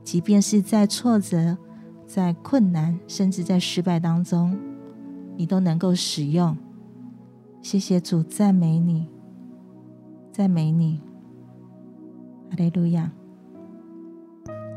[0.03, 1.57] 即便是在挫折。
[2.10, 4.57] 在困难，甚至在失败当中，
[5.38, 6.57] 你都能够使用。
[7.62, 9.07] 谢谢主，赞美你，
[10.32, 10.99] 赞美你，
[12.49, 13.12] 阿利路亚。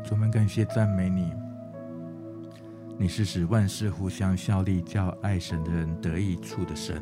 [0.03, 1.31] 主们感谢赞美你，
[2.99, 7.01] 你是使万事互相效力，叫爱神的人得益处的神。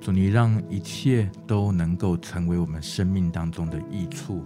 [0.00, 4.42] 主，你让一切都能够成为我们生命当中的益处。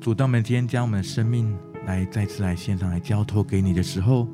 [0.00, 1.54] 主，当我们今天将我们的生命。
[1.86, 4.28] 来再次来现场来交托给你的时候，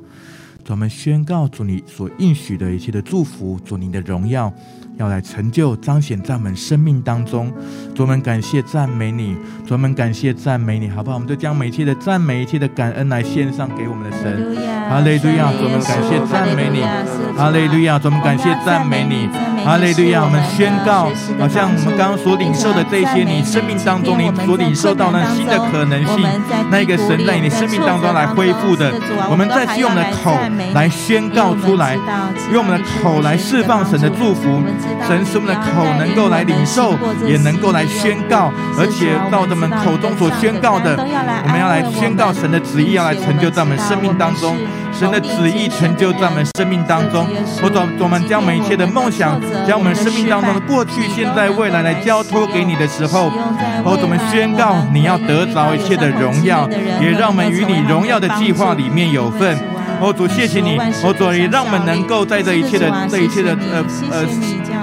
[0.63, 4.53] 专门宣告主你所应许的一切的祝福，做你的荣耀
[5.01, 7.51] 要来成就彰显在我们生命当中。
[7.95, 9.35] 主，我们感谢赞美你，
[9.65, 11.15] 主，我们感谢赞美你，好不好？
[11.15, 14.55] 我们就将每一切的赞美、一切的感恩来献上给我们的神。
[14.87, 15.51] 哈利路亚！
[15.51, 16.81] 主，我们感谢赞美你。
[17.35, 17.97] 哈利路亚！
[17.97, 19.27] 主，我们感谢赞美你。
[19.65, 20.23] 哈利路亚！
[20.23, 26.27] 我们宣告，好像我们刚刚所领受的这些，你生命当中你所领受到那新的可能性，
[26.69, 28.93] 那个神在你生命当中来恢复的，
[29.29, 30.37] 我们再次用我们的口
[30.73, 31.95] 来宣告出来，
[32.51, 34.61] 用我们的口来释放神的祝福。
[35.07, 36.93] 神使我们的口能够来领受，
[37.25, 44.55] 也能够来宣告，而且到我们口中所宣告的，我们要来宣告神的旨意，要来成就在我们生命当中。
[44.93, 47.25] 神的旨意成就在我们生命当中。
[47.63, 53.31] 我总我们将我们一切的梦想，将我们生命当中的过去、现在、未来来交托给你的时候，
[53.83, 56.69] 我怎么宣告你要得着一切的荣耀，
[57.01, 59.57] 也让我们与你荣耀的计划里面有份。
[60.01, 64.25] 哦，主，谢谢你，哦，主，也让我们能够在这一切的、这一切的呃呃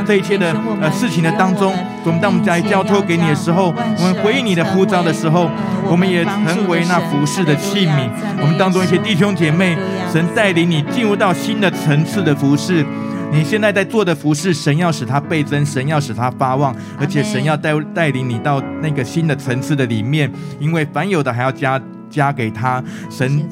[0.07, 5.51] 这一切的呃事情的当中，我们当我们来交托给你的时候，我们回应你的呼召的时候，
[5.91, 8.09] 我们也成为那服侍的器皿。
[8.41, 9.77] 我们当中一些弟兄姐妹，
[10.13, 12.87] 神带领你进入到新的层次的服侍。
[13.33, 23.45] 你现在在做的服饰，神要使它倍增，神要使它发旺，而且神要带带领你到那个新的层次的里面，因为凡有的还要加加给他，神。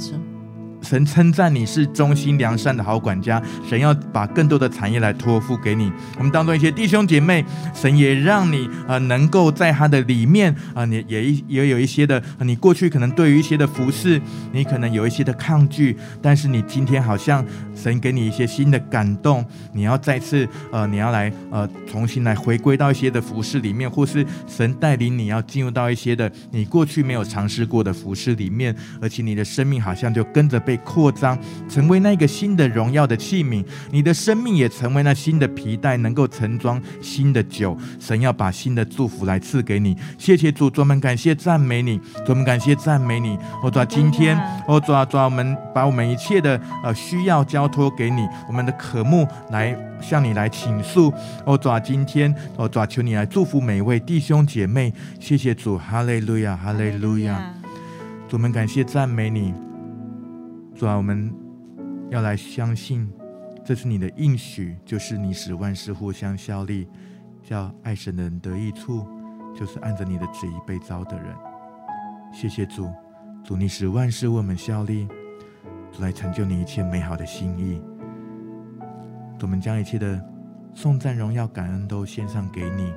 [0.87, 5.91] 神称赞你是忠心良善的好管家，神要把更多的产业来托付给你。
[6.17, 14.23] 我们当中一些弟兄姐妹，神也让你、呃、能够在他的里面啊、你也也也有一些的，你过去可能对于一些的服饰，
[14.53, 28.73] 你可能有一些的抗拒，但是你今天好像神给你一些新的感动，你要再次呃，你要来呃重新来回归到一些的服饰里面，或是神带领你要进入到一些的你过去没有尝试过的服饰里面，
[29.03, 30.76] 而且你的生命好像就跟着被。
[30.79, 37.77] 扩张，成为那个新的荣耀的器皿，你的生命也成为那新的皮带，能够盛装新的酒。
[37.99, 39.97] 神要把新的祝福来赐给你。
[40.19, 43.39] 谢谢主，主们感谢赞美你，专门感谢赞美你。
[43.63, 51.13] 我抓今天，我抓抓我们把我们一切的呃需要交托给你，我们的渴慕来向你来倾诉。
[51.45, 54.93] 我抓今天，我抓求你来祝福每一位弟兄姐妹。
[55.21, 57.53] 谢谢主，哈利路亚，哈利路亚。
[58.29, 59.66] 主们感谢赞美你。
[60.77, 61.33] 主啊，我们
[62.11, 63.11] 要来相信，
[63.65, 66.87] 这是你的应许，就是你使万事互相效力，
[67.43, 69.07] 叫爱神的人得益处，
[69.55, 71.35] 就是按着你的旨意被招的人。
[72.31, 72.93] 谢谢主，
[73.43, 75.09] 主你使万事为我们效力，
[75.91, 77.81] 主来成就你一切美好的心意。
[79.41, 80.23] 我们将一切的
[80.75, 82.93] 颂赞、荣耀、感恩都献上给你。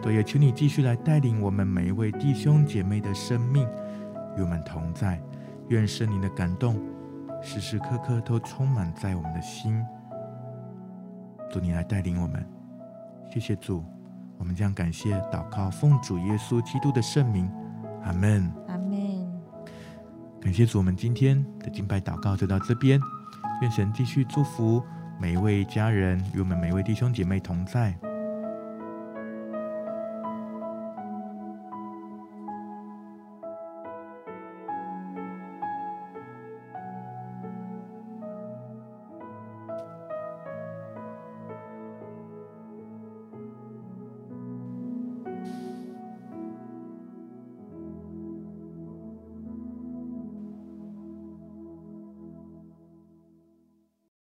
[0.00, 3.66] 主也求你继续来带领我们每一位弟兄姐妹的生命，
[4.36, 5.20] 与我们同在。
[5.68, 6.76] 愿圣灵的感动
[7.42, 9.84] 时时刻刻都充满在我们的心。
[11.50, 12.46] 主，你来带领我们，
[13.28, 13.84] 谢谢主，
[14.38, 17.50] 我们将感谢祷告，奉主耶稣基督的圣名，
[18.04, 19.28] 阿门，阿门。
[20.40, 23.00] 感谢主，我们今天的敬拜祷告就到这边。
[23.60, 24.82] 愿神继续祝福
[25.20, 27.92] 每一位家人，与我们每一位弟兄姐妹同在。